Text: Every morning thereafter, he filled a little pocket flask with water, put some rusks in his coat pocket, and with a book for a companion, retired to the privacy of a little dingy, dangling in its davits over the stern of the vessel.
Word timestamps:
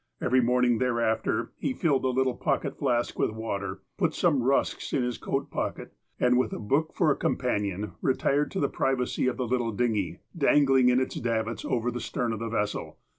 Every 0.19 0.41
morning 0.41 0.79
thereafter, 0.79 1.51
he 1.59 1.75
filled 1.75 2.03
a 2.05 2.09
little 2.09 2.33
pocket 2.33 2.75
flask 2.79 3.19
with 3.19 3.29
water, 3.29 3.81
put 3.99 4.15
some 4.15 4.41
rusks 4.41 4.91
in 4.93 5.03
his 5.03 5.19
coat 5.19 5.51
pocket, 5.51 5.93
and 6.19 6.39
with 6.39 6.53
a 6.53 6.57
book 6.59 6.95
for 6.95 7.11
a 7.11 7.15
companion, 7.15 7.91
retired 8.01 8.49
to 8.49 8.59
the 8.59 8.67
privacy 8.67 9.27
of 9.27 9.39
a 9.39 9.43
little 9.43 9.71
dingy, 9.71 10.21
dangling 10.35 10.89
in 10.89 10.99
its 10.99 11.17
davits 11.19 11.63
over 11.63 11.91
the 11.91 11.99
stern 12.01 12.33
of 12.33 12.39
the 12.39 12.49
vessel. 12.49 12.97